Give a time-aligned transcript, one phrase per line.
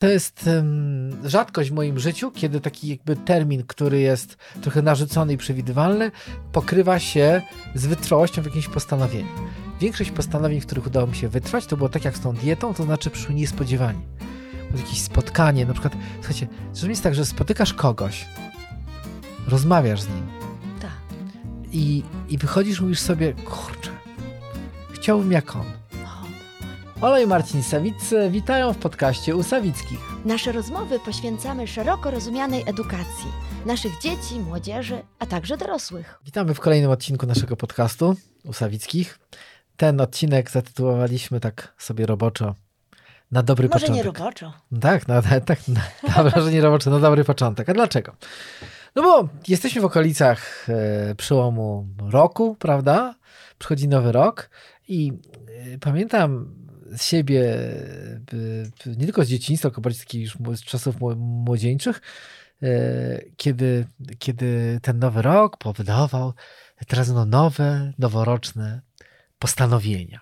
[0.00, 5.32] To jest um, rzadkość w moim życiu, kiedy taki jakby termin, który jest trochę narzucony
[5.32, 6.10] i przewidywalny,
[6.52, 7.42] pokrywa się
[7.74, 9.28] z wytrwałością w jakimś postanowieniu.
[9.80, 12.74] Większość postanowień, w których udało mi się wytrwać, to było tak jak z tą dietą,
[12.74, 14.00] to znaczy przyszły niespodziewanie.
[14.76, 18.26] Jakieś spotkanie, na przykład, słuchajcie, czasem jest tak, że spotykasz kogoś,
[19.48, 20.26] rozmawiasz z nim.
[20.80, 20.90] Tak.
[21.72, 23.90] I, I wychodzisz, mówisz sobie, kurczę,
[24.94, 25.79] chciałbym jak on
[27.02, 29.98] Ola i Marcin Sawicy witają w podcaście u Sawickich.
[30.24, 33.32] Nasze rozmowy poświęcamy szeroko rozumianej edukacji
[33.66, 36.18] naszych dzieci, młodzieży, a także dorosłych.
[36.24, 39.18] Witamy w kolejnym odcinku naszego podcastu u Sawickich.
[39.76, 42.54] Ten odcinek zatytułowaliśmy tak sobie roboczo
[43.30, 43.96] na dobry Może początek.
[43.96, 44.52] nie roboczo.
[44.80, 47.68] Tak, na, tak, na, że nie roboczo, na dobry początek.
[47.68, 48.12] A dlaczego?
[48.94, 53.14] No bo jesteśmy w okolicach e, przełomu roku, prawda?
[53.58, 54.50] Przychodzi nowy rok
[54.88, 55.12] i
[55.74, 56.54] e, pamiętam
[56.96, 57.56] z siebie,
[58.86, 62.00] nie tylko z dzieciństwa, tylko bardziej takich już z czasów młodzieńczych,
[62.62, 62.68] e,
[63.36, 63.86] kiedy,
[64.18, 66.32] kiedy ten nowy rok powydawał
[66.86, 68.80] teraz no nowe, noworoczne
[69.38, 70.20] postanowienia.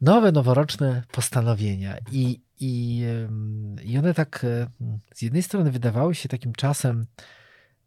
[0.00, 1.96] Nowe, noworoczne postanowienia.
[2.12, 3.04] I, i,
[3.82, 4.66] I one tak e,
[5.14, 7.06] z jednej strony wydawały się takim czasem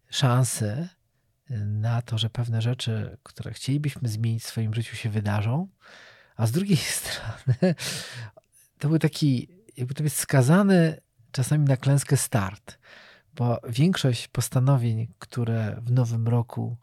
[0.09, 0.88] szansy
[1.65, 5.67] na to, że pewne rzeczy, które chcielibyśmy zmienić w swoim życiu, się wydarzą
[6.38, 7.76] a z drugiej strony
[8.80, 12.78] to był taki, jakby to jest skazany czasami na klęskę start,
[13.36, 16.78] bo większość postanowień, które w nowym roku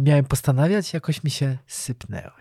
[0.00, 2.39] miałem postanawiać, jakoś mi się sypnęły.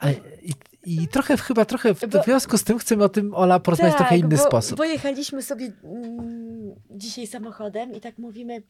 [0.00, 0.52] Ale i,
[0.86, 4.06] i trochę chyba trochę w bo, związku z tym chcemy o tym Ola porozmawiać tak,
[4.06, 4.78] w trochę inny bo, sposób.
[4.78, 8.62] Bo jechaliśmy sobie mm, dzisiaj samochodem i tak mówimy,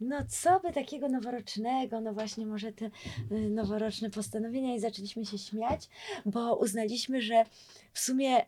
[0.00, 2.90] no co by takiego noworocznego, no właśnie może te y,
[3.50, 5.88] noworoczne postanowienia i zaczęliśmy się śmiać,
[6.26, 7.44] bo uznaliśmy, że
[7.92, 8.46] w sumie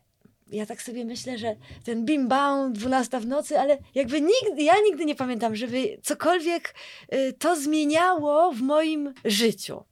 [0.51, 4.73] ja tak sobie myślę, że ten bim bam, 12 w nocy, ale jakby nigdy, ja
[4.85, 6.75] nigdy nie pamiętam, żeby cokolwiek
[7.13, 9.83] y, to zmieniało w moim życiu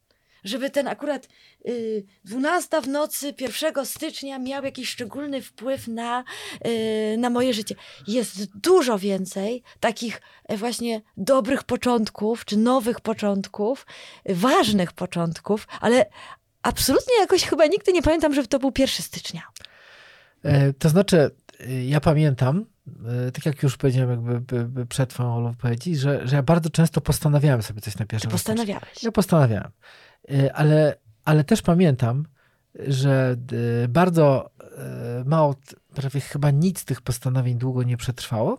[0.43, 1.27] żeby ten akurat
[1.67, 6.23] y, 12 w nocy 1 stycznia miał jakiś szczególny wpływ na,
[6.67, 7.75] y, na moje życie.
[8.07, 13.85] Jest dużo więcej takich e, właśnie dobrych początków, czy nowych początków,
[14.25, 16.05] ważnych początków, ale
[16.61, 19.41] absolutnie jakoś chyba nigdy nie pamiętam, żeby to był 1 stycznia.
[20.43, 22.65] E, to znaczy, e, ja pamiętam,
[23.27, 26.69] e, tak jak już powiedziałem jakby by, by przed twoją wypowiedzi, że, że ja bardzo
[26.69, 29.03] często postanawiałem sobie coś na pierwszym Ty postanawiałeś.
[29.03, 29.71] Ja postanawiałem.
[30.31, 30.95] Y, ale,
[31.25, 32.25] ale też pamiętam,
[32.87, 33.37] że
[33.83, 34.49] y, bardzo
[35.21, 35.55] y, mało,
[35.95, 38.57] prawie chyba nic z tych postanowień długo nie przetrwało.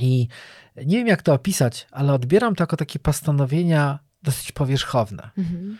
[0.00, 0.28] I
[0.76, 5.30] nie wiem, jak to opisać, ale odbieram to jako takie postanowienia dosyć powierzchowne.
[5.38, 5.78] Mhm.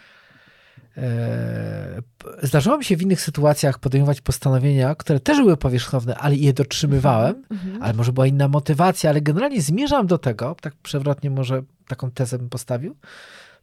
[2.43, 7.37] Zdarzało mi się w innych sytuacjach podejmować postanowienia, które też były powierzchowne, ale je dotrzymywałem,
[7.37, 7.61] mhm.
[7.61, 7.83] mhm.
[7.83, 12.39] ale może była inna motywacja, ale generalnie zmierzam do tego, tak przewrotnie może taką tezę
[12.39, 12.97] bym postawił,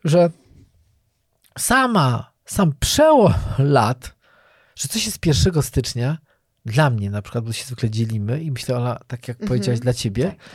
[0.04, 0.30] że
[1.60, 4.16] sama, sam przełom lat,
[4.76, 6.18] że coś jest 1 stycznia,
[6.66, 9.48] dla mnie na przykład, bo się zwykle dzielimy i myślę, Ola, tak jak mhm.
[9.48, 10.50] powiedziałaś dla ciebie, tak, tak.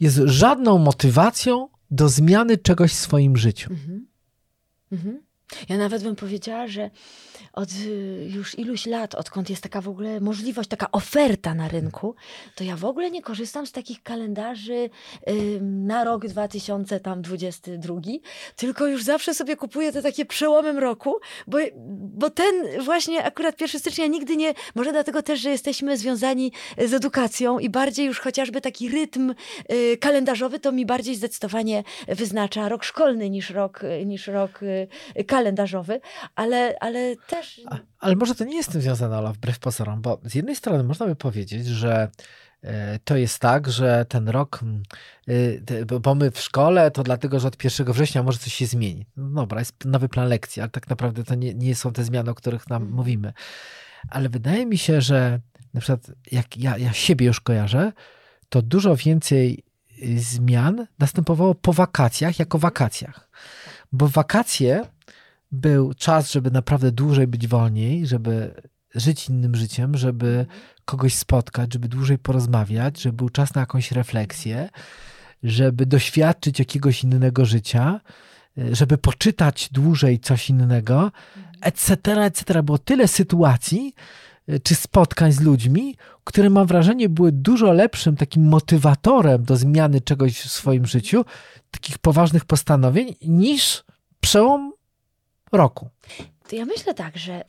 [0.00, 3.72] jest żadną motywacją do zmiany czegoś w swoim życiu.
[3.72, 4.06] Mhm.
[4.92, 5.22] Mhm.
[5.68, 6.90] Ja nawet bym powiedziała, że
[7.52, 12.14] od y, już iluś lat, odkąd jest taka w ogóle możliwość, taka oferta na rynku,
[12.54, 14.90] to ja w ogóle nie korzystam z takich kalendarzy
[15.60, 18.00] na rok 2022,
[18.56, 21.14] tylko już zawsze sobie kupuję te takie przełomem roku,
[21.46, 21.58] bo,
[22.14, 26.94] bo ten właśnie akurat 1 stycznia nigdy nie, może dlatego też, że jesteśmy związani z
[26.94, 29.34] edukacją i bardziej już chociażby taki rytm
[29.72, 36.00] y, kalendarzowy to mi bardziej zdecydowanie wyznacza rok szkolny niż rok, niż rok y, kalendarzowy,
[36.34, 40.02] ale, ale też a, ale może to nie jest z tym związane, Ola, wbrew pozorom,
[40.02, 42.10] bo z jednej strony można by powiedzieć, że
[42.62, 44.60] e, to jest tak, że ten rok,
[45.28, 49.06] e, bo my w szkole, to dlatego, że od 1 września może coś się zmieni.
[49.16, 52.30] No dobra, jest nowy plan lekcji, ale tak naprawdę to nie, nie są te zmiany,
[52.30, 52.96] o których nam mhm.
[52.96, 53.32] mówimy.
[54.08, 55.40] Ale wydaje mi się, że
[55.74, 57.92] na przykład jak ja, ja siebie już kojarzę,
[58.48, 59.64] to dużo więcej
[60.02, 63.28] y, zmian następowało po wakacjach, jako wakacjach.
[63.92, 64.82] Bo wakacje
[65.52, 68.54] był czas, żeby naprawdę dłużej być wolniej, żeby
[68.94, 70.46] żyć innym życiem, żeby
[70.84, 74.68] kogoś spotkać, żeby dłużej porozmawiać, żeby był czas na jakąś refleksję,
[75.42, 78.00] żeby doświadczyć jakiegoś innego życia,
[78.56, 81.12] żeby poczytać dłużej coś innego,
[81.60, 82.62] etc., etc.
[82.62, 83.94] Było tyle sytuacji
[84.62, 90.40] czy spotkań z ludźmi, które mam wrażenie były dużo lepszym takim motywatorem do zmiany czegoś
[90.40, 91.24] w swoim życiu,
[91.70, 93.84] takich poważnych postanowień, niż
[94.20, 94.72] przełom
[95.52, 95.88] roku.
[96.48, 97.44] To ja myślę tak, że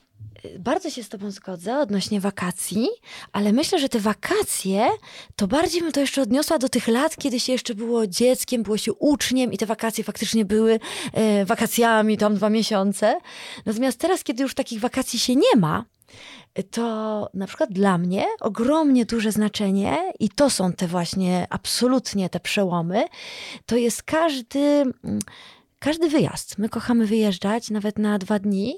[0.60, 2.88] bardzo się z Tobą zgodzę odnośnie wakacji,
[3.32, 4.90] ale myślę, że te wakacje
[5.36, 8.78] to bardziej bym to jeszcze odniosła do tych lat, kiedy się jeszcze było dzieckiem, było
[8.78, 10.80] się uczniem i te wakacje faktycznie były
[11.14, 13.20] e, wakacjami, tam dwa miesiące.
[13.66, 15.86] Natomiast teraz, kiedy już takich wakacji się nie ma,
[16.72, 22.40] to na przykład dla mnie ogromnie duże znaczenie, i to są te właśnie absolutnie te
[22.40, 23.06] przełomy,
[23.66, 24.84] to jest każdy.
[25.84, 26.58] Każdy wyjazd.
[26.58, 28.76] My kochamy wyjeżdżać nawet na dwa dni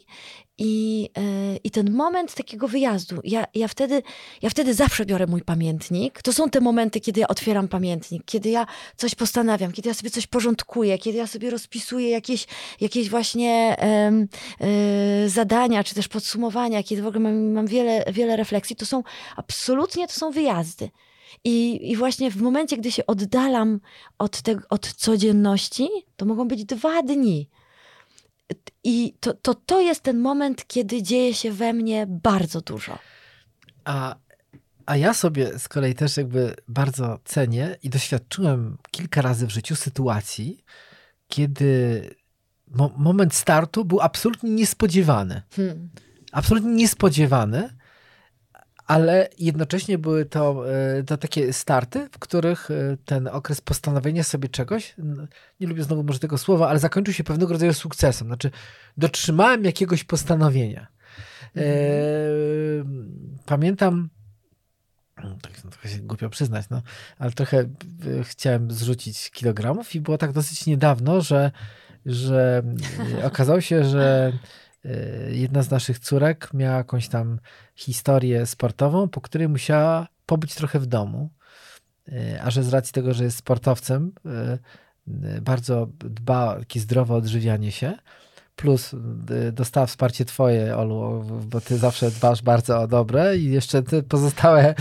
[0.57, 4.03] i, yy, I ten moment takiego wyjazdu, ja, ja, wtedy,
[4.41, 6.21] ja wtedy zawsze biorę mój pamiętnik.
[6.21, 8.65] To są te momenty, kiedy ja otwieram pamiętnik, kiedy ja
[8.95, 12.47] coś postanawiam, kiedy ja sobie coś porządkuję, kiedy ja sobie rozpisuję jakieś,
[12.81, 13.77] jakieś właśnie
[14.59, 14.67] yy,
[15.23, 18.75] yy, zadania, czy też podsumowania, kiedy w ogóle mam, mam wiele, wiele refleksji.
[18.75, 19.03] To są
[19.35, 20.89] absolutnie to są wyjazdy.
[21.43, 23.79] I, I właśnie w momencie, gdy się oddalam
[24.17, 27.49] od, te, od codzienności, to mogą być dwa dni.
[28.83, 32.99] I to, to, to jest ten moment, kiedy dzieje się we mnie bardzo dużo.
[33.83, 34.15] A,
[34.85, 39.75] a ja sobie z kolei też jakby bardzo cenię i doświadczyłem kilka razy w życiu
[39.75, 40.63] sytuacji,
[41.27, 42.09] kiedy
[42.67, 45.41] mo moment startu był absolutnie niespodziewany.
[45.55, 45.89] Hmm.
[46.31, 47.69] Absolutnie niespodziewany
[48.85, 54.49] ale jednocześnie były to, e, to takie starty, w których e, ten okres postanowienia sobie
[54.49, 54.95] czegoś,
[55.59, 58.27] nie lubię znowu może tego słowa, ale zakończył się pewnego rodzaju sukcesem.
[58.27, 58.51] Znaczy,
[58.97, 60.87] dotrzymałem jakiegoś postanowienia.
[61.57, 61.65] E,
[63.45, 64.09] pamiętam,
[65.15, 66.81] tak no, trochę się głupio przyznać, no,
[67.19, 67.69] ale trochę
[68.23, 71.51] chciałem zrzucić kilogramów i było tak dosyć niedawno, że,
[72.05, 72.63] że
[73.23, 74.31] okazało się, że
[75.31, 77.39] jedna z naszych córek miała jakąś tam
[77.75, 81.29] historię sportową, po której musiała pobyć trochę w domu.
[82.09, 84.11] Y, a że z racji tego, że jest sportowcem,
[85.07, 87.93] y, bardzo dba o takie zdrowe odżywianie się,
[88.55, 93.83] plus y, dostała wsparcie twoje, Olu, bo ty zawsze dbasz bardzo o dobre i jeszcze
[93.83, 94.75] ty pozostałe,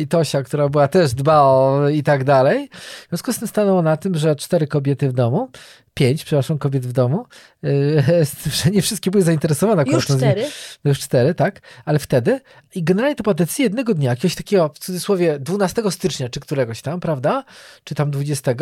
[0.00, 2.68] i Tosia, która była też dba o i tak dalej.
[3.06, 5.48] W związku z tym stanęło na tym, że cztery kobiety w domu,
[5.96, 7.26] pięć, przepraszam, kobiet w domu,
[7.64, 8.02] y,
[8.64, 9.84] że nie wszystkie były zainteresowane.
[9.86, 10.44] Już cztery?
[10.84, 12.40] No już cztery, tak, ale wtedy
[12.74, 16.82] i generalnie to była decyzja jednego dnia, jakiegoś takiego w cudzysłowie 12 stycznia, czy któregoś
[16.82, 17.44] tam, prawda,
[17.84, 18.52] czy tam 20,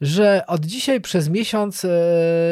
[0.00, 1.90] że od dzisiaj przez miesiąc y,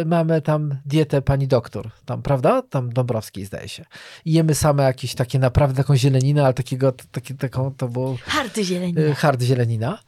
[0.07, 3.85] mamy tam dietę pani doktor, tam, prawda, tam Dąbrowskiej zdaje się.
[4.25, 8.17] I jemy same jakieś takie naprawdę taką zieleninę, ale takiego, taki, taką, to było...
[8.25, 9.15] Hard zielenina.
[9.15, 9.99] Hard zielenina.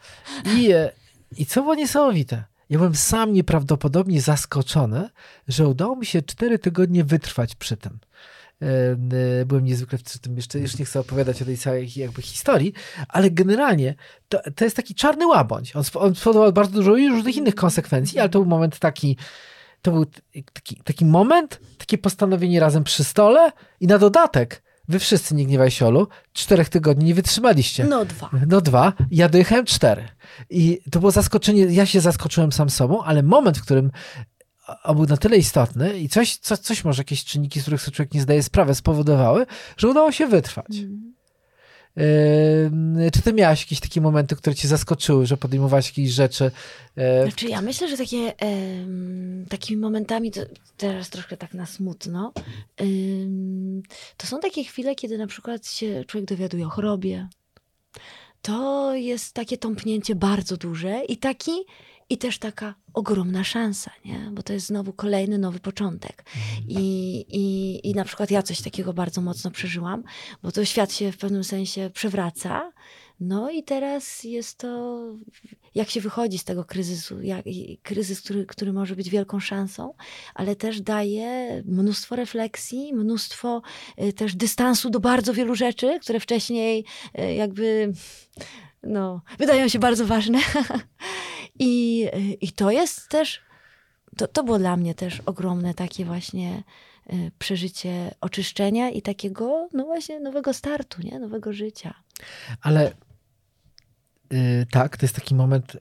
[0.47, 0.71] I,
[1.37, 5.11] I co było niesamowite, ja byłem sam nieprawdopodobnie zaskoczony,
[5.49, 7.99] że udało mi się cztery tygodnie wytrwać przy tym.
[8.63, 8.67] E,
[9.41, 12.73] e, byłem niezwykle przy tym, jeszcze już nie chcę opowiadać o tej całej jakby historii,
[13.09, 13.95] ale generalnie
[14.29, 15.77] to, to jest taki czarny łabądź.
[15.77, 19.17] On, on spowodował bardzo dużo różnych innych konsekwencji, ale to był moment taki,
[19.83, 20.07] to był
[20.53, 25.71] taki, taki moment, takie postanowienie razem przy stole i na dodatek Wy wszyscy, nie gniewaj
[25.71, 27.85] się Olu, czterech tygodni nie wytrzymaliście.
[27.85, 28.31] No dwa.
[28.47, 28.93] No dwa.
[29.11, 30.09] Ja dojechałem cztery.
[30.51, 33.91] I to było zaskoczenie, ja się zaskoczyłem sam sobą, ale moment, w którym
[34.85, 37.95] on był na tyle istotny i coś, coś, coś może jakieś czynniki, z których sobie
[37.95, 39.47] człowiek nie zdaje sprawy, spowodowały,
[39.77, 40.77] że udało się wytrwać.
[40.79, 41.15] Mm.
[43.13, 46.51] Czy ty miałaś jakieś takie momenty, które cię zaskoczyły, że podejmowałaś jakieś rzeczy?
[46.97, 48.33] E, znaczy ja myślę, że takie,
[49.49, 50.33] takimi momentami,
[50.77, 52.33] teraz troszkę tak na smutno,
[54.17, 57.29] to są takie chwile, kiedy na przykład się człowiek dowiaduje o chorobie.
[58.43, 61.53] To jest takie tąpnięcie bardzo duże i taki
[62.11, 64.31] i też taka ogromna szansa, nie?
[64.33, 66.25] bo to jest znowu kolejny nowy początek.
[66.27, 66.65] Mhm.
[66.69, 70.03] I, i, I na przykład ja coś takiego bardzo mocno przeżyłam,
[70.43, 72.73] bo to świat się w pewnym sensie przewraca.
[73.21, 75.03] No i teraz jest to,
[75.75, 77.45] jak się wychodzi z tego kryzysu, jak,
[77.83, 79.95] kryzys, który, który może być wielką szansą,
[80.35, 83.63] ale też daje mnóstwo refleksji, mnóstwo
[84.03, 86.85] y, też dystansu do bardzo wielu rzeczy, które wcześniej
[87.19, 87.93] y, jakby
[88.83, 90.39] no, wydają się bardzo ważne.
[91.59, 92.07] I,
[92.41, 93.41] I to jest też,
[94.17, 96.63] to, to było dla mnie też ogromne takie właśnie
[97.13, 101.19] y, przeżycie oczyszczenia i takiego, no właśnie, nowego startu, nie?
[101.19, 101.95] nowego życia.
[102.61, 102.93] Ale
[104.31, 105.77] yy, tak, to jest taki moment,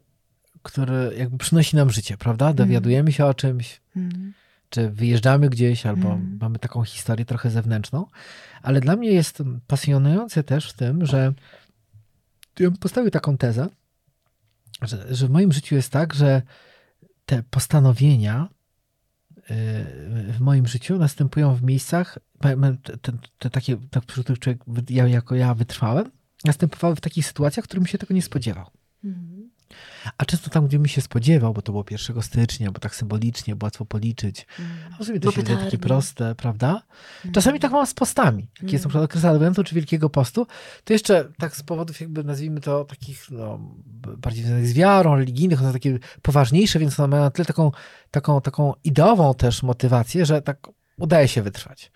[0.64, 2.46] który jakby przynosi nam życie, prawda?
[2.46, 2.68] Mhm.
[2.68, 4.34] Dowiadujemy się o czymś, mm.
[4.70, 6.38] czy wyjeżdżamy gdzieś, albo mm.
[6.42, 8.06] mamy taką historię trochę zewnętrzną.
[8.62, 11.34] Ale dla mnie jest pasjonujące też w tym, że
[12.60, 13.68] ja bym postawił taką tezę,
[14.82, 16.42] że, że w moim życiu jest tak, że
[17.26, 18.50] te postanowienia
[19.38, 19.44] y,
[20.34, 23.78] w moim życiu następują w miejscach, te, te, te takie,
[24.08, 26.12] przy których człowiek, ja, jako ja wytrwałem,
[26.46, 28.72] następowały w takich sytuacjach, w których się tego nie spodziewał.
[29.78, 30.14] Mhm.
[30.18, 33.56] A często tam, gdzie mi się spodziewał, bo to było 1 stycznia, bo tak symbolicznie,
[33.56, 34.48] bo łatwo policzyć.
[34.94, 36.82] A w sumie to się wydaje takie proste, prawda?
[37.34, 38.48] Czasami tak mam z postami.
[38.62, 40.48] Jak jest na przykład okres Adwentu czy Wielkiego Postu,
[40.84, 43.60] to jeszcze tak z powodów jakby nazwijmy to takich no,
[44.18, 47.72] bardziej związanych z wiarą, religijnych, one są takie poważniejsze, więc one mają na tyle taką,
[48.12, 50.68] taką, taką ideową też motywację, że tak
[50.98, 51.92] udaje się wytrwać.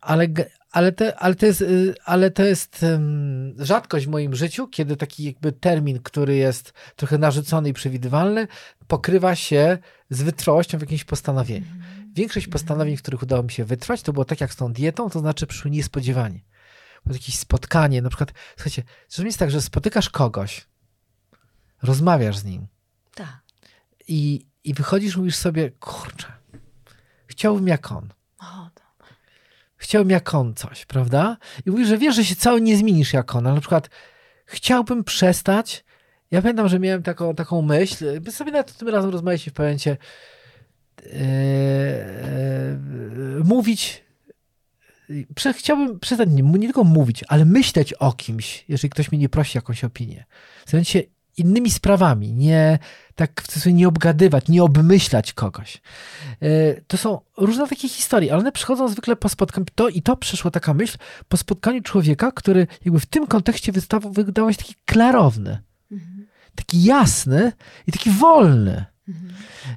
[0.00, 0.44] Ale, ge-
[0.76, 4.96] ale, te, ale to jest, y, ale to jest ym, rzadkość w moim życiu, kiedy
[4.96, 8.48] taki jakby termin, który jest trochę narzucony i przewidywalny,
[8.86, 9.78] pokrywa się
[10.10, 11.66] z wytrwałością w jakimś postanowieniu.
[12.14, 15.10] Większość postanowień, w których udało mi się wytrwać, to było tak jak z tą dietą,
[15.10, 16.40] to znaczy przyszły niespodziewanie.
[17.06, 20.66] Było jakieś spotkanie, na przykład, słuchajcie, czasami jest tak, że spotykasz kogoś,
[21.82, 22.66] rozmawiasz z nim
[23.14, 23.40] Tak.
[24.08, 26.32] i, i wychodzisz, mówisz sobie, kurczę,
[27.26, 28.12] chciałbym jak on.
[28.38, 28.75] O.
[29.76, 31.36] Chciałbym jak on coś, prawda?
[31.66, 33.88] I mówisz, że wiesz, że się cały nie zmienisz jak on, ale na przykład
[34.46, 35.84] chciałbym przestać.
[36.30, 39.96] Ja pamiętam, że miałem taką, taką myśl, my sobie nawet tym razem rozmawialiśmy w pamięcie,
[41.12, 42.78] e,
[43.44, 44.04] mówić,
[45.34, 49.28] prze, chciałbym przestać nie, nie tylko mówić, ale myśleć o kimś, jeżeli ktoś mnie nie
[49.28, 50.24] prosi o jakąś opinię.
[50.66, 51.02] Zająć się
[51.36, 52.78] innymi sprawami, nie
[53.14, 55.80] tak w cudzysłowie nie obgadywać, nie obmyślać kogoś.
[56.42, 59.66] E, To są różne takie historie, ale one przychodzą zwykle po spotkaniu.
[59.74, 64.10] To, I to przyszła taka myśl po spotkaniu człowieka, który jakby w tym kontekście wystawu
[64.12, 65.58] wydawał się taki klarowny,
[65.92, 66.26] Mhm.
[66.54, 67.52] taki jasny
[67.86, 68.84] i taki wolny.
[69.08, 69.34] Mhm.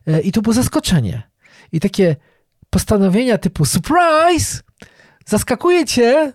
[0.08, 1.22] E, I to było zaskoczenie.
[1.72, 2.16] I takie
[2.70, 4.60] postanowienia typu surprise!
[5.26, 6.34] Zaskakuje cię!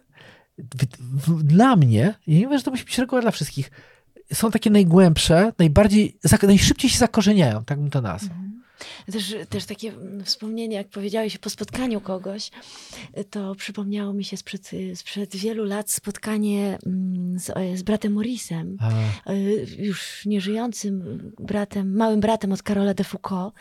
[1.43, 3.71] Dla mnie, ja nie mówię, że to musi być reguła dla wszystkich,
[4.33, 8.39] są takie najgłębsze, najbardziej, najszybciej się zakorzeniają, tak bym to nazwał.
[9.13, 12.51] Też, też takie mm, wspomnienie, jak powiedziałeś po spotkaniu kogoś,
[13.31, 19.33] to przypomniało mi się sprzed, sprzed wielu lat spotkanie mm, z, z bratem Morrisem, A,
[19.33, 23.55] y, już nieżyjącym bratem, małym bratem od Karola de Foucault,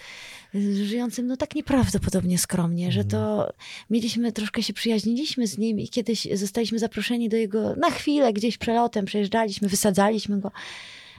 [0.55, 3.53] y, żyjącym no tak nieprawdopodobnie skromnie, że to
[3.89, 8.57] mieliśmy, troszkę się przyjaźniliśmy z nim i kiedyś zostaliśmy zaproszeni do jego, na chwilę gdzieś
[8.57, 10.51] przelotem przejeżdżaliśmy, wysadzaliśmy go.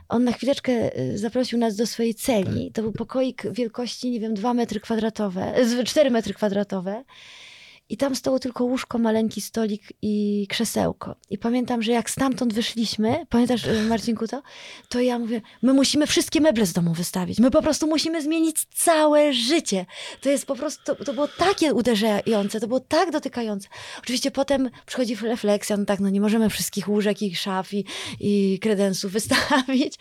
[0.08, 2.72] On na chwileczkę y, zaprosił nas do swojej celi.
[2.72, 7.04] To był pokoik wielkości, nie wiem, 2 metry kwadratowe, 4 metry kwadratowe.
[7.88, 11.16] I tam stało tylko łóżko, maleńki stolik i krzesełko.
[11.30, 14.42] I pamiętam, że jak stamtąd wyszliśmy, pamiętasz y, Marcinku to?
[14.88, 17.38] To ja mówię, my musimy wszystkie meble z domu wystawić.
[17.38, 19.86] My po prostu musimy zmienić całe życie.
[20.20, 23.68] To jest po prostu, to, to było takie uderzające, to było tak dotykające.
[23.98, 27.84] Oczywiście potem przychodzi refleksja, no tak, no nie możemy wszystkich łóżek i szaf i,
[28.20, 29.94] i kredensów wystawić.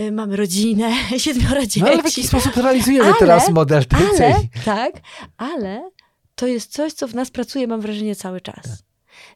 [0.00, 1.80] Y, Mamy rodzinę, siedmioro dzieci.
[1.80, 4.48] no ale w jakiś sposób realizujemy Ale- teraz model tej Ale, celi.
[4.64, 4.92] tak,
[5.36, 5.90] ale
[6.34, 8.84] to jest coś, co w nas pracuje, mam wrażenie, cały czas.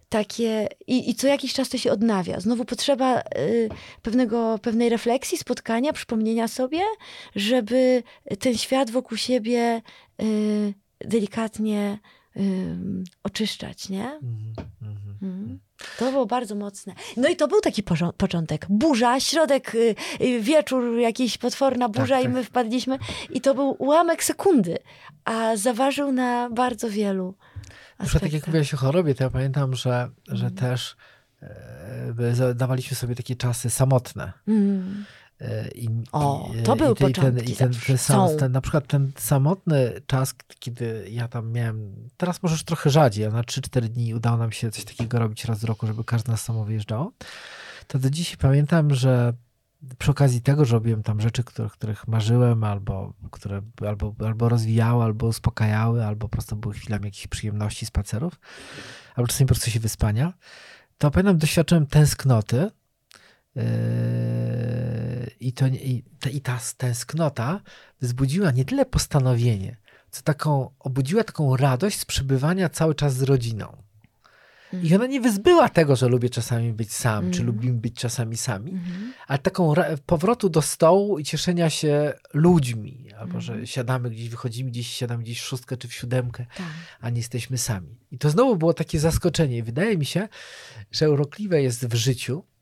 [0.08, 2.40] Takie, i, I co jakiś czas to się odnawia.
[2.40, 3.68] Znowu potrzeba y,
[4.02, 6.80] pewnego, pewnej refleksji, spotkania, przypomnienia sobie,
[7.36, 8.02] żeby
[8.38, 9.82] ten świat wokół siebie
[10.22, 11.98] y, delikatnie
[12.36, 12.40] y,
[13.22, 14.04] oczyszczać, nie?
[14.04, 15.18] Mhm, mhm.
[15.22, 15.58] Mhm.
[15.98, 16.94] To było bardzo mocne.
[17.16, 17.82] No i to był taki
[18.16, 18.66] początek.
[18.68, 22.32] Burza, środek, y, y, wieczór, jakaś potworna burza Tak, i tak.
[22.32, 22.98] my wpadliśmy.
[23.30, 24.78] I to był ułamek sekundy,
[25.24, 27.34] a zaważył na bardzo wielu
[27.98, 28.48] przykład tak jak aspektach.
[28.48, 30.54] mówiłaś o chorobie, to ja pamiętam, że, że Mhm.
[30.54, 30.96] też
[31.42, 34.32] e, dawaliśmy sobie takie czasy samotne.
[34.48, 35.04] Mm.
[35.74, 38.52] I, O, i, to były i ten, i ten, początki i ten, ten, sam, ten,
[38.52, 43.30] Na przykład ten samotny czas, kiedy ja tam miałem, teraz może już trochę rzadziej, a
[43.30, 46.42] na 3-4 dni udało nam się coś takiego robić raz w roku, żeby każdy nas
[46.42, 47.12] samo wyjeżdżało,
[47.86, 49.32] to do dzisiaj pamiętam, że
[49.98, 55.04] przy okazji tego, że robiłem tam rzeczy, których, których marzyłem, albo które albo, albo rozwijały,
[55.04, 58.40] albo uspokajały, albo po prostu były chwilami jakichś przyjemności, spacerów,
[59.14, 60.32] albo czasami po prostu się wyspania,
[60.98, 62.70] to pamiętam, doświadczyłem tęsknoty,
[65.40, 67.60] I, to, i, ta, I ta tęsknota
[68.00, 69.76] wzbudziła nie tyle postanowienie,
[70.10, 73.76] co taką, obudziła taką radość z przebywania cały czas z rodziną.
[74.82, 77.46] I ona nie wyzbyła tego, że lubię czasami być sam, czy Mhm.
[77.46, 79.12] lubimy być czasami sami, Mhm.
[79.26, 79.74] ale taką
[80.06, 83.66] powrotu do stołu i cieszenia się ludźmi, albo że Mhm.
[83.66, 86.66] siadamy gdzieś, wychodzimy gdzieś, siadamy gdzieś w szóstkę czy w siódemkę, Tak.
[87.00, 87.96] a nie jesteśmy sami.
[88.12, 89.62] I to znowu było takie zaskoczenie.
[89.62, 90.28] Wydaje mi się,
[90.92, 92.57] że urokliwe jest w życiu Mhm.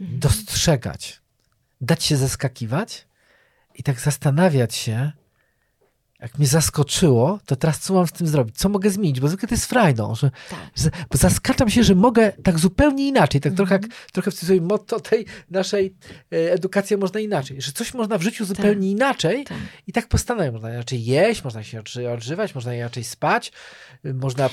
[0.00, 1.20] Dostrzegać,
[1.80, 3.06] dać się zaskakiwać
[3.74, 5.12] i tak zastanawiać się,
[6.20, 8.56] jak mnie zaskoczyło, to teraz co mam z tym zrobić?
[8.56, 9.20] Co mogę zmienić?
[9.20, 10.58] Bo zwykle to jest frajdą, że, Tak.
[10.76, 13.92] że bo zaskaczam się, że mogę tak zupełnie inaczej, tak trochę, Mhm.
[14.12, 15.94] trochę w cudzysłowie motto tej naszej
[16.32, 19.58] e, edukacji można inaczej, że coś można w życiu zupełnie inaczej tak.
[19.86, 23.52] i tak postanawiam, można inaczej jeść, można się odży- odżywać, można inaczej spać,
[24.04, 24.50] można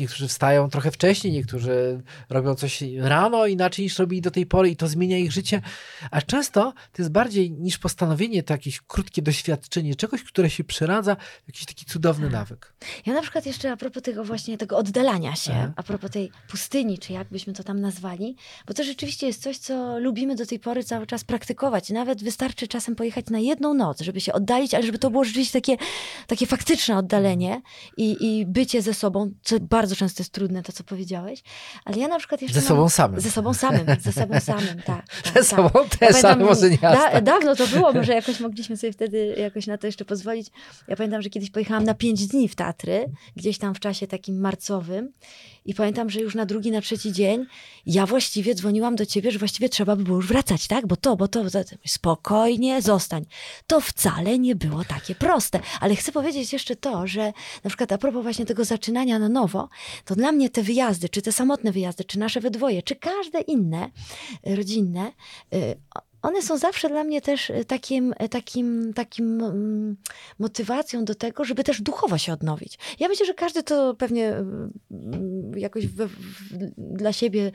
[0.00, 4.76] niektórzy wstają trochę wcześniej, niektórzy robią coś rano inaczej niż robili do tej pory i
[4.76, 5.62] to zmienia ich życie,
[6.10, 11.16] a często to jest bardziej niż postanowienie, to jakieś krótkie doświadczenie czegoś, które się przeradza
[11.46, 12.32] jakiś taki cudowny Tak.
[12.32, 12.72] nawyk.
[13.06, 15.72] Ja na przykład jeszcze a propos tego właśnie tego oddalania się, Aha.
[15.76, 19.58] a propos tej pustyni, czy jak byśmy to tam nazwali, bo to rzeczywiście jest coś,
[19.58, 21.90] co lubimy do tej pory cały czas praktykować.
[21.90, 25.60] Nawet wystarczy czasem pojechać na jedną noc, żeby się oddalić, ale żeby to było rzeczywiście
[25.60, 25.76] takie,
[26.26, 27.62] takie faktyczne oddalenie
[27.96, 31.42] i, i bycie ze sobą, co bardzo często jest trudne, to co powiedziałeś.
[31.84, 33.20] Ale ja na przykład jeszcze Ze mam- sobą samym.
[33.20, 35.06] Ze sobą samym, ze sobą samym, tak.
[35.24, 35.96] tak, Ze sobą tak.
[35.96, 37.24] też, ale może nie da, tak.
[37.24, 40.46] Dawno to było, może jakoś mogliśmy sobie wtedy jakoś na to jeszcze pozwolić.
[40.88, 44.40] Ja pamiętam, że kiedyś pojechałam na pięć dni w Tatry, gdzieś tam w czasie takim
[44.40, 45.12] marcowym
[45.64, 47.46] i pamiętam, że już na drugi, na trzeci dzień
[47.86, 50.86] ja właściwie dzwoniłam do ciebie, że właściwie trzeba by było już wracać, tak?
[50.86, 53.26] Bo to, bo to, bo to spokojnie, zostań.
[53.66, 55.60] To wcale nie było takie proste.
[55.80, 57.32] Ale chcę powiedzieć jeszcze to, że
[57.64, 59.68] na przykład a propos właśnie tego zaczynania na nowo,
[60.04, 63.40] to dla mnie te wyjazdy, czy te samotne wyjazdy, czy nasze we dwoje, czy każde
[63.40, 63.90] inne
[64.46, 65.12] y, rodzinne,
[65.54, 65.80] y,
[66.22, 69.96] one są zawsze dla mnie też y, takim, y, takim, takim mm,
[70.38, 72.78] motywacją do tego, żeby też duchowo się odnowić.
[73.00, 74.42] Ja myślę, że każdy to pewnie y,
[75.56, 76.16] y, jakoś we, w,
[76.76, 77.52] dla siebie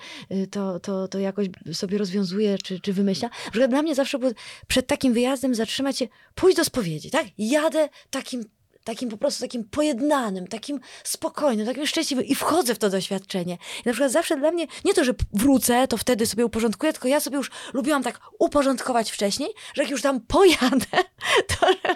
[0.52, 3.30] to, to, to jakoś sobie rozwiązuje czy, czy wymyśla.
[3.56, 4.32] Na dla mnie zawsze było
[4.68, 7.26] przed takim wyjazdem zatrzymać się, pójść do spowiedzi, tak?
[7.38, 8.44] Jadę takim
[8.84, 13.54] takim po prostu takim pojednanym, takim spokojnym, takim szczęśliwym i wchodzę w to doświadczenie.
[13.54, 17.08] I na przykład zawsze dla mnie, nie to, że wrócę, to wtedy sobie uporządkuję, tylko
[17.08, 20.86] ja sobie już lubiłam tak uporządkować wcześniej, że jak już tam pojadę,
[21.60, 21.96] to że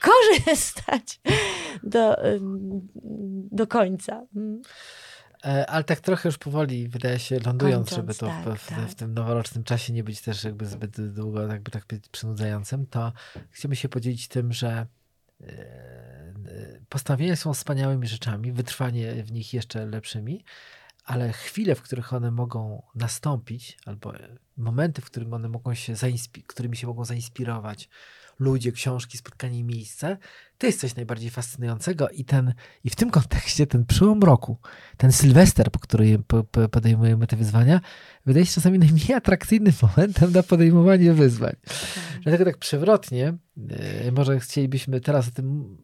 [0.00, 1.20] korzystać
[1.82, 2.16] do,
[3.50, 4.26] do końca.
[4.36, 4.62] Mm.
[5.44, 8.68] E, Ale tak trochę już powoli, wydaje się, lądując, Kończąc, żeby to tak, w, w,
[8.68, 8.88] tak.
[8.88, 13.12] w tym noworocznym czasie nie być też jakby zbyt długo, jakby tak przynudzającym, to
[13.50, 14.86] chcemy się podzielić tym, że
[16.88, 20.44] postanowienia są wspaniałymi rzeczami, wytrwanie w nich jeszcze lepszymi,
[21.04, 25.94] ale chwile, w których one mogą nastąpić, albo e, momenty, w którym one mogą się
[26.46, 27.88] którymi się mogą zainspirować,
[28.38, 30.16] ludzie, książki, spotkanie miejsce,
[30.58, 32.54] to jest coś najbardziej fascynującego i ten,
[32.84, 34.58] i w tym kontekście ten przełom roku,
[34.96, 37.80] ten Sylwester, po który po, po, podejmujemy te wyzwania,
[38.26, 41.56] wydaje się czasami najmniej atrakcyjnym momentem na podejmowanie wyzwań.
[42.22, 43.34] Dlatego tak przewrotnie,
[43.70, 45.76] e, może chcielibyśmy teraz o tym,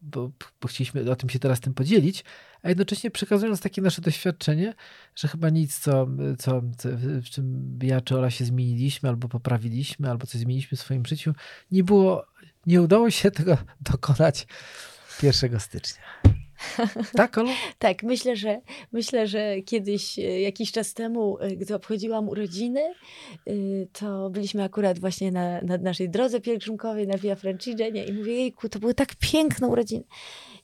[0.00, 2.24] bo, bo chcieliśmy o tym się teraz tym podzielić,
[2.62, 4.74] a jednocześnie przekazując takie nasze doświadczenie,
[5.14, 6.06] że chyba nic, co,
[6.38, 10.80] co, co w czym ja czy Ola się zmieniliśmy, albo poprawiliśmy, albo coś zmieniliśmy w
[10.80, 11.34] swoim życiu,
[11.70, 12.26] nie było,
[12.66, 14.46] nie udało się tego dokonać
[15.22, 16.37] 1 stycznia.
[17.16, 17.50] Tak, Olu?
[17.78, 18.60] Tak, myślę, że
[18.92, 23.52] myślę, że kiedyś, e, jakiś czas temu, e, gdy obchodziłam urodziny, e,
[23.92, 28.68] to byliśmy akurat właśnie na, na naszej drodze pielgrzymkowej na Via Francigena i mówię, jejku,
[28.68, 30.04] to były tak piękne urodziny.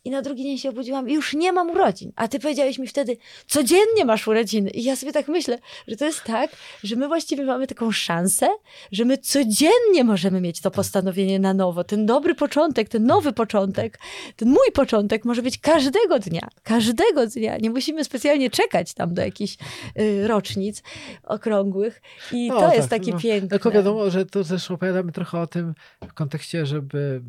[0.04, 2.12] I na drugi dzień się obudziłam i już nie mam urodzin.
[2.16, 4.70] A ty powiedziałeś mi wtedy, codziennie masz urodziny.
[4.70, 6.50] I ja sobie tak myślę, że to jest tak,
[6.82, 8.48] że my właściwie mamy taką szansę,
[8.92, 11.84] że my codziennie możemy mieć to postanowienie na nowo.
[11.84, 13.98] Ten dobry początek, ten nowy początek,
[14.36, 16.48] ten mój początek może być każdego dnia.
[16.62, 17.58] Każdego dnia.
[17.58, 19.56] Nie musimy specjalnie czekać tam do jakichś
[19.98, 20.82] y, rocznic
[21.22, 22.02] okrągłych.
[22.32, 23.18] I No, to tak, jest takie no.
[23.18, 23.48] piękne.
[23.48, 25.74] Tylko wiadomo, że to też opowiadamy trochę o tym
[26.08, 27.22] w kontekście, żeby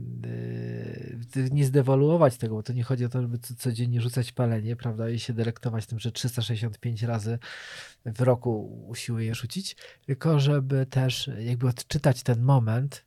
[1.35, 5.09] yy, nie zdewaluować tego, to nie chodzi o to, żeby co- codziennie rzucać palenie, prawda,
[5.09, 7.39] i się delektować tym, że 365 razy
[8.05, 9.75] w roku usiłuję rzucić,
[10.05, 13.05] tylko żeby też jakby odczytać ten moment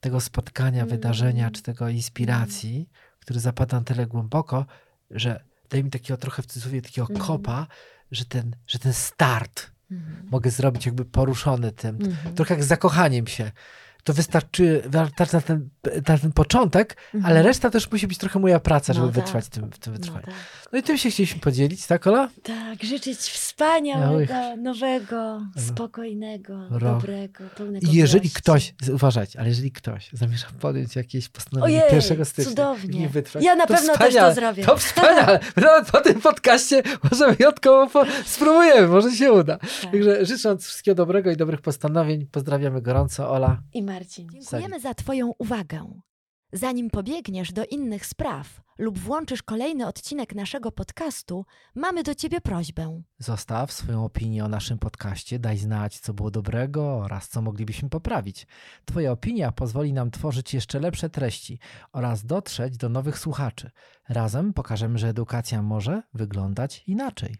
[0.00, 0.88] tego spotkania, Mm.
[0.88, 2.88] wydarzenia, czy tego inspiracji,
[3.20, 4.66] który zapada na tyle głęboko,
[5.10, 7.26] że daje mi takiego trochę w cudzysłowie takiego Mhm.
[7.26, 7.66] kopa,
[8.10, 10.28] że ten, że ten start Mhm.
[10.30, 11.96] mogę zrobić jakby poruszony tym.
[11.96, 12.34] Mhm.
[12.34, 13.52] Trochę jak z zakochaniem się.
[14.04, 15.68] To wystarczy, wystarczy na ten,
[16.08, 17.32] na ten początek, Mhm.
[17.32, 19.24] ale reszta też musi być trochę moja praca, żeby No tak.
[19.24, 20.24] wytrwać w tym, w tym No wytrwaniu.
[20.26, 20.34] tak.
[20.72, 22.28] No i tym się chcieliśmy podzielić, tak Ola?
[22.42, 26.80] Tak, życzyć wspaniałego, nowego, spokojnego, Rok.
[26.80, 32.24] dobrego, pełnego I jeżeli ktoś, uważajcie, ale jeżeli ktoś zamierza podjąć jakieś postanowienie Ojej, 1
[32.24, 33.04] stycznia cudownie.
[33.04, 34.64] i wytrwać, Ja na to pewno też to zrobię.
[34.64, 35.40] To wspaniale.
[35.56, 39.58] Nawet po tym podcaście może wyjątkowo po, spróbujemy, może się uda.
[39.58, 39.70] Tak.
[39.92, 43.30] Także życząc wszystkiego dobrego i dobrych postanowień, pozdrawiamy gorąco.
[43.30, 43.58] Ola.
[43.74, 44.28] I Marcin.
[44.32, 46.00] Dziękujemy za Twoją uwagę.
[46.52, 53.02] Zanim pobiegniesz do innych spraw lub włączysz kolejny odcinek naszego podcastu, mamy do Ciebie prośbę.
[53.18, 58.46] Zostaw swoją opinię o naszym podcaście, daj znać, co było dobrego oraz co moglibyśmy poprawić.
[58.84, 61.58] Twoja opinia pozwoli nam tworzyć jeszcze lepsze treści
[61.92, 63.70] oraz dotrzeć do nowych słuchaczy.
[64.08, 67.36] Razem pokażemy, że edukacja może wyglądać inaczej.